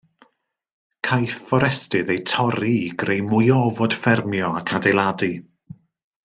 [1.07, 5.33] Caiff fforestydd eu torri i greu mwy o ofod ffermio ac adeiladu.